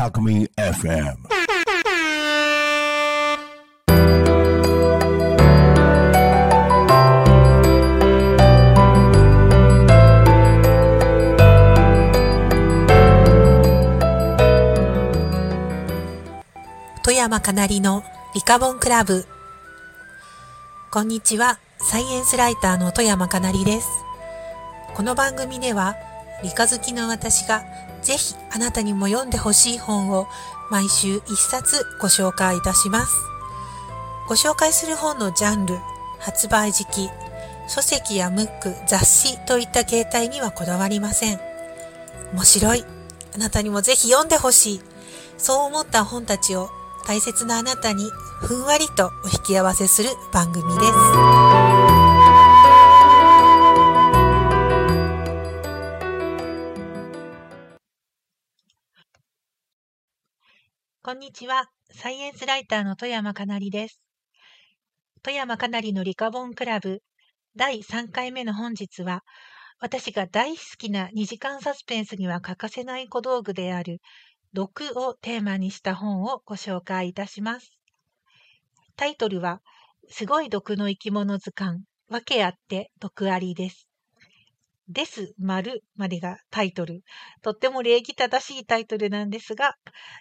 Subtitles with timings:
[0.00, 1.16] Alchemy FM.
[17.02, 17.52] トヤマカ
[17.82, 18.02] の
[18.34, 19.26] リカボンクラブ。
[20.92, 23.88] こんにちは、サイエンスライターの富山かなりです。
[24.96, 25.94] この番組では、
[26.42, 27.62] 理科好きの私が、
[28.02, 30.26] ぜひあなたにも読んでほしい本を
[30.68, 33.12] 毎週一冊ご紹介いたします。
[34.28, 35.78] ご紹介する本のジャンル、
[36.18, 37.08] 発売時期、
[37.68, 41.38] 書籍やムック、雑誌といった形態にはこだわりません。
[42.32, 42.84] 面白い。
[43.32, 44.80] あなたにもぜひ読んでほしい。
[45.38, 46.68] そう思った本たちを
[47.10, 50.92] 大切なあなたにふんわりとお引き合わせする番組です。
[61.02, 61.64] こんにちは。
[61.90, 64.00] サイエンスライターの富山かなりです。
[65.24, 67.02] 富山かなりのリカボンクラブ
[67.56, 69.24] 第3回目の本日は、
[69.80, 74.00] 私が大好きな2時間サスペンスには欠かせない小道具である
[74.52, 77.78] 毒をテーマにした本をご紹介いたします。
[78.96, 79.62] タイトルは、
[80.08, 83.88] すごい毒の生き物図鑑、わけあって毒ありです。
[84.88, 87.02] です、丸までがタイトル。
[87.42, 89.76] とっても礼儀正しいタイトルなんですが、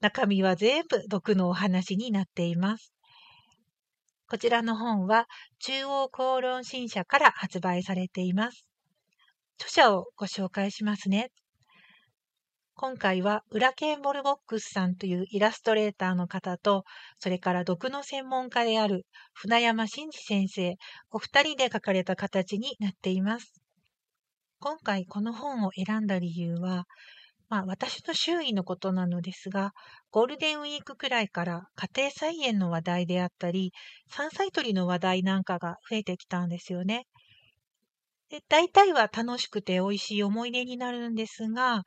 [0.00, 2.92] 中身は全部毒のお話になっています。
[4.28, 5.26] こちらの本は
[5.58, 8.64] 中央公論新社から発売されています。
[9.56, 11.32] 著者をご紹介しますね。
[12.82, 16.82] 今回は、ウラケンボルボックスさんというイラストレーターの方と、
[17.20, 20.74] それから毒の専門家である船山真嗣先生、
[21.12, 23.62] お二人で書かれた形になっています。
[24.58, 26.86] 今回この本を選んだ理由は、
[27.48, 29.74] まあ私の周囲のことなのですが、
[30.10, 33.72] ゴールデンウィークくらいから家庭菜園の話題であったり、
[34.08, 37.06] 山菜採りの話題なんかが増えてきたんですよね。
[38.28, 41.84] で大体は楽しくて美味しい思い出になるんですが、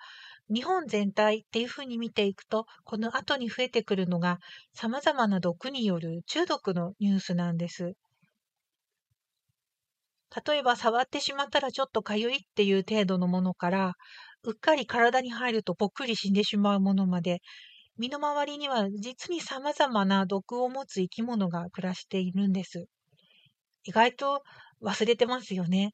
[0.49, 4.39] 日本全体っていうふうに見ていくと、この後に増えてくるのが
[4.73, 7.95] 様々な毒による中毒のニュースなんです。
[10.45, 13.93] 例えば触ってしまったらちょっとかゆいっていう程度のものから、
[14.43, 17.41] うっかり体に入るとぽっくり死んでしまうものまで、
[17.97, 22.85] 身の回りには実に様々な毒を持つ生き物が暮らしているんです。
[23.85, 24.43] 意外と
[24.81, 25.93] 忘れてますよね。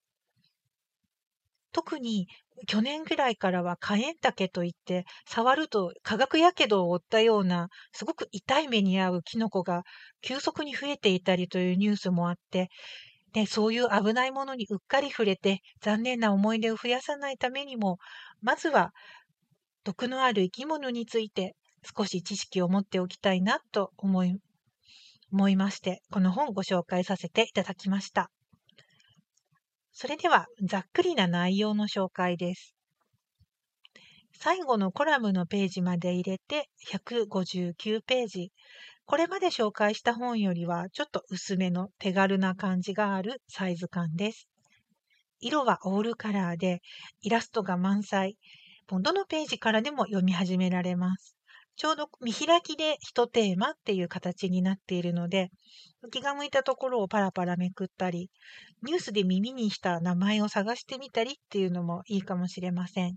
[1.72, 2.28] 特に
[2.68, 9.84] 去年ぐらいからはカエンタケといって触ると化学やけどを負ったようなすごく痛い目に遭うキノコが
[10.22, 12.70] 急速に増えていたりというニュースもあって
[13.34, 17.98] でそういう危ないものにうっかり触れて残念な思い出を増やさないためにも
[18.42, 18.92] まずは
[19.84, 21.56] 毒のある生き物について
[21.98, 24.38] 少し知識を持っておきたいなと思い
[25.32, 28.30] 思いましてこの本をご紹介させていただきました。
[30.02, 32.74] それでは、ざっくりな内容の紹介です。
[34.34, 38.52] 最後のコラムのページまで入れて159ページ。
[39.06, 44.48] これまで紹介した本よりはちょっと薄めの手軽な感じがあるサイズ感です。
[45.40, 46.82] 色はオールカラーで、
[47.22, 48.38] イラストが満載。
[48.90, 51.38] どのページからでも読み始められます。
[51.76, 55.50] ちょうど見開きで一テーマっていう形になっているので、
[56.12, 58.30] 気が向いたところをパラパラめくったり、
[58.84, 63.16] ニュースで耳にした名前を探してみたりっていうのもいいかもしれません。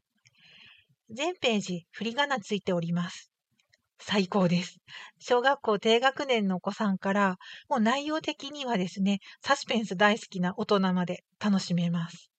[1.11, 3.31] 全ページ振り仮名ついております。
[3.99, 4.79] 最高です。
[5.19, 7.37] 小学校低学年のお子さんから、
[7.69, 12.31] もう内容的にはですね、サスペンス大好きな大人まで楽しめます。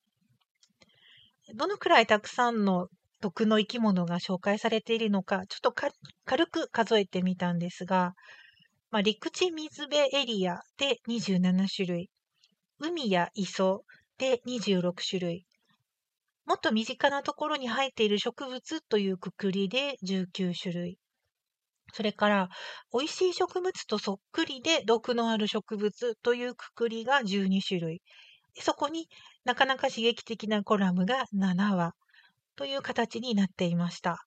[1.56, 2.88] どのくらいたくさんの
[3.22, 5.74] 毒の生き物が紹介されているのか、ちょっと
[6.26, 8.14] 軽く数えてみたんですが、
[8.92, 12.10] まあ、陸地水辺エリアで27種類、
[12.80, 13.84] 海や磯
[14.18, 15.46] で26種類、
[16.46, 21.00] もっと身近なところに生えている植物というくくりで19種類、
[21.94, 22.50] それから、
[22.94, 28.02] 美味しい植物とそっくりで毒のある植物というくくりが12種類、
[28.60, 29.08] そこに
[29.44, 31.94] なかなか刺激的なコラムが7話。
[32.56, 34.26] という形になっていました。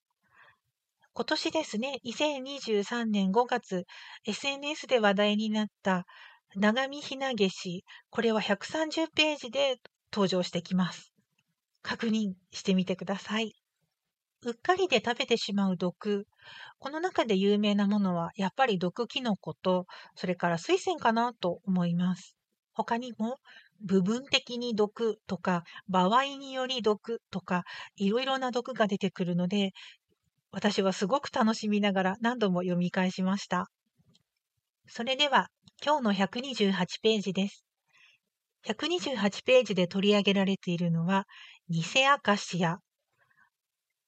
[1.15, 3.85] 今年ですね、2023年5月、
[4.25, 6.07] SNS で話題になった
[6.55, 9.77] 長見ひなげし、これは130ページで
[10.13, 11.13] 登場してきます。
[11.83, 13.55] 確認してみてください。
[14.45, 16.27] うっかりで食べてしまう毒。
[16.79, 22.37] この中で有名なものは、やっぱり毒キノコと、それから水仙かなと思います。
[22.73, 23.39] 他にも、
[23.81, 27.65] 部分的に毒とか、場合により毒とか、
[27.97, 29.73] いろいろな毒が出てくるので、
[30.51, 33.71] 私はすごく楽しみながら何度も読み返しました。
[34.87, 35.49] それでは、
[35.85, 37.65] 今日の128ページです。
[38.67, 41.27] 128ページで取り上げられているのは、
[41.69, 42.79] 偽アカシア。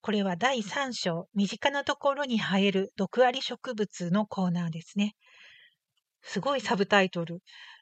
[0.03, 5.15] これは第3章、身近なところに生える毒あり植物のコーナーですね。
[6.23, 7.41] すごいサブタイトル。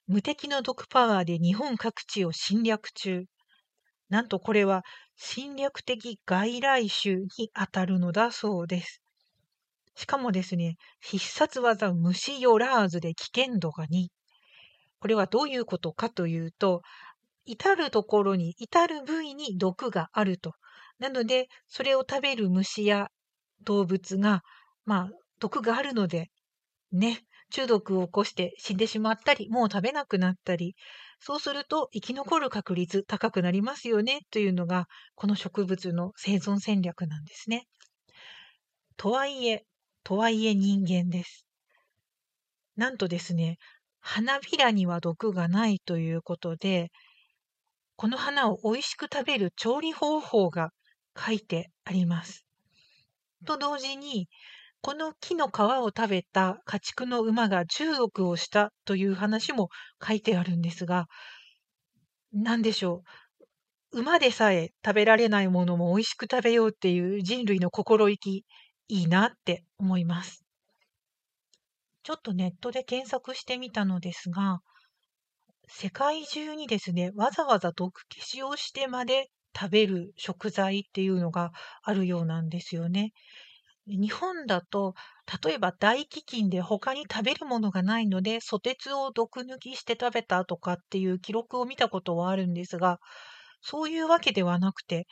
[0.09, 3.25] 無敵の毒パワーで日本各地を侵略中。
[4.09, 4.83] なんとこれは
[5.17, 9.03] 侵略的外来種にあたるのだそうです。
[9.95, 14.09] しかもですね、必殺技虫よらずで危険度が2。
[14.99, 16.81] これはどういうことかというと、
[17.45, 20.55] 至るところに、至る部位に毒があると。
[20.99, 23.09] なので、それを食べる虫や
[23.63, 24.43] 動物が、
[24.87, 26.31] まあ、毒があるので、
[26.93, 30.77] ね、中毒を起こして死んでしまったり、もう食べなくなったり、
[31.21, 37.67] そうすると生き残る確率高くなりますよねというのが、この植物の生存戦略なんですね。
[38.97, 39.65] とはいえ、
[40.05, 41.47] とはいえ人間です。
[42.77, 43.59] なんとですね、
[44.01, 46.91] 花びらには毒がないということで、
[47.97, 50.71] この花を美味しく食べる調理方法が
[51.17, 52.47] 書いてあります。
[53.45, 54.29] と同時に、
[54.81, 59.69] この木の皮を食べた家畜の馬が中毒をしたという話も
[60.07, 61.07] 書いてあるんですが、
[62.33, 63.03] 何でしょ
[63.93, 64.01] う。
[64.01, 68.45] 馬でさえ食べられないものも美味しく食べようっていう人類の心意気、
[68.89, 70.45] いいなって思います。
[72.03, 74.61] ちょっとネットで検索してみたのですが、
[75.69, 81.53] 世界中にですね、わざわざ毒消しをしてまで食べる食材っていうのが
[81.83, 83.13] あるようなんですよね。
[83.89, 84.95] 日本だと、
[85.45, 93.01] 例えば大飢饉で他に食べるものがないので、ソテツを毒抜きして食べたとかっていう記録を見たことはあるんですが、
[93.61, 95.07] そういうわけではなくて、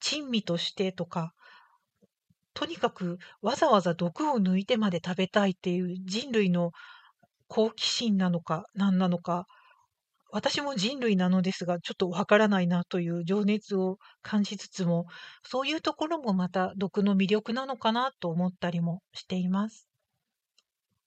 [0.00, 1.34] 珍味としてとか、
[2.54, 6.72] とにかくわざわざ毒を抜いてまで食べたいっていう人類の
[7.48, 9.46] 好奇心なのか何なのか
[10.34, 15.06] 私も人類なのですが、ちょっとわからないなという情熱を感じつつも、
[15.44, 19.88] そういうところもまた毒の魅力なのかなと思ったりもしています。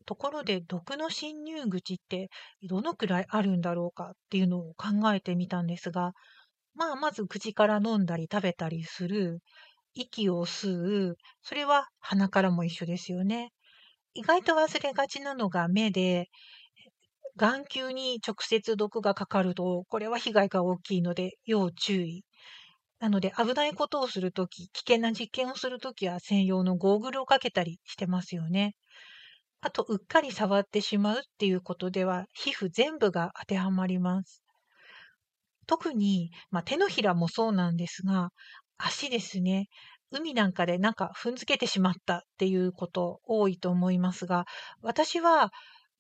[0.06, 2.30] ところで毒の侵入口って
[2.70, 6.14] どのくらいあるんだろうかっていうのを考えてみたんですが、
[6.74, 9.42] まあまず口から飲んだり食べたりする、
[9.94, 13.52] 息を吸う、それは鼻からも一緒ですよね。
[14.14, 16.30] 意外と忘れがちなのが目で、
[17.38, 22.26] 眼球に直接毒がかかると、これは被害が大きいので、要注意。
[23.00, 28.76] なので、危ないことをするとき、危険な実験をするときは専用のゴーグルをかけたりしてますよね。
[29.62, 34.44] あと、うっかり触ってしまうっていうことでは、皮膚全部が当てはまります。
[35.68, 38.32] 特に、まあ、手のひらもそうなんですが、
[38.78, 39.68] 足ですね。
[40.12, 44.46] 海なんかでなんか踏んづけてしまったっていうこと多いと思いますが、
[44.82, 45.52] 私は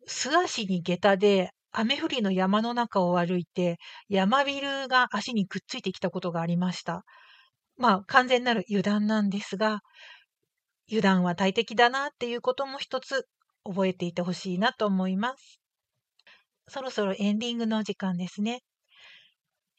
[0.07, 3.77] 素足に下駄で雨降りの山の中を歩いて、
[4.09, 7.05] 山ビルが足にくっついてきたことがありました。
[7.77, 9.81] まあ、完全なる油断なんですが、
[10.89, 13.27] 油断は大敵だなっていうことも一つ
[13.63, 15.61] 覚えていてほしいなと思います。
[16.69, 18.61] そろそろエンディングの時間ですね。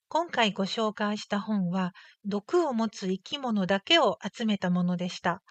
[0.08, 1.92] 今回ご紹介した本は、
[2.25, 5.42] 毒を持つ生き物だけを集めたものでした。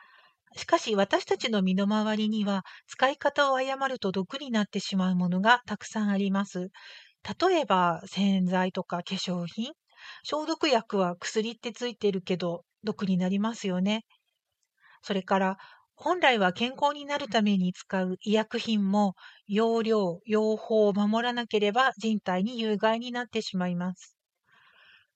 [0.55, 6.69] しかし私たちの身の回りには使い方を誤ると毒になってしまうものがたくさんあります。
[7.49, 9.73] 例えば洗剤とか化粧品、
[10.23, 14.05] 消毒薬は薬ってついてるけど毒になりますよね。
[15.01, 15.57] それから
[15.95, 19.15] 本来は健康になるために使う医薬品も
[19.47, 24.15] 用量、用法を守らなければ人体に有害になってしまいます。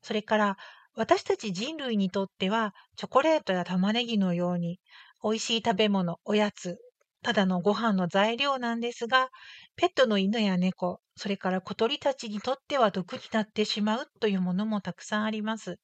[0.01, 0.57] それから
[0.95, 4.79] 私たち人類にとってはチョコレートや玉ねぎのように
[5.23, 6.77] 美味しい食べ物、おやつ、
[7.23, 9.29] ただのご飯の材料なんですが、
[9.75, 15.79] ペットの犬や猫、それから小鳥たちにとっては毒になってしまうというものもたくさんあります。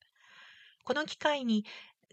[0.84, 1.66] この機会に、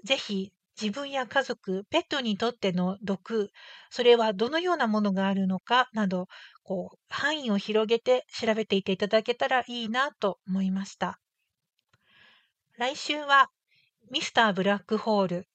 [0.04, 3.50] ぜひ自分や家族、ペットにとっての毒、
[3.90, 6.26] それはどのようなものがあるのかなど、
[6.62, 11.20] こう、範囲を広げて調べていていただけたらいいなと思いました。
[12.76, 13.50] 来週は、
[14.10, 15.48] ミスターブラックホール、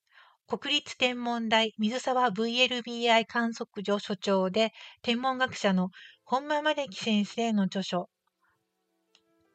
[0.49, 5.91] 国立天文台水沢 VLBI 観測所所長で天文学者の
[6.23, 8.09] 本間真歴先生の著書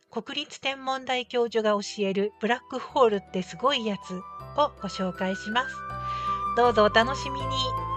[0.08, 4.14] 国立天文台教授が教えるブラックホールってすごいやつ
[4.56, 5.74] をご紹介します。
[6.56, 7.93] どうぞお楽しみに。